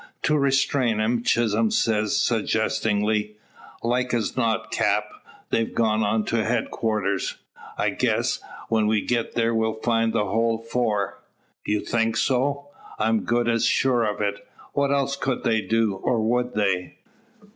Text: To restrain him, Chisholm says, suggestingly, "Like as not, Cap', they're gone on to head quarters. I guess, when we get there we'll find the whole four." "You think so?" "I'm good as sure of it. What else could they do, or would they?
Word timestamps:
To 0.23 0.35
restrain 0.35 0.99
him, 0.99 1.21
Chisholm 1.21 1.69
says, 1.69 2.17
suggestingly, 2.17 3.37
"Like 3.83 4.15
as 4.15 4.35
not, 4.35 4.71
Cap', 4.71 5.07
they're 5.51 5.65
gone 5.65 6.01
on 6.01 6.25
to 6.25 6.43
head 6.43 6.71
quarters. 6.71 7.35
I 7.77 7.91
guess, 7.91 8.39
when 8.67 8.87
we 8.87 9.01
get 9.05 9.35
there 9.35 9.53
we'll 9.53 9.75
find 9.83 10.11
the 10.11 10.25
whole 10.25 10.57
four." 10.57 11.19
"You 11.67 11.81
think 11.81 12.17
so?" 12.17 12.69
"I'm 12.97 13.25
good 13.25 13.47
as 13.47 13.63
sure 13.67 14.03
of 14.03 14.21
it. 14.21 14.43
What 14.73 14.91
else 14.91 15.15
could 15.15 15.43
they 15.43 15.61
do, 15.61 15.93
or 15.93 16.19
would 16.19 16.55
they? 16.55 16.97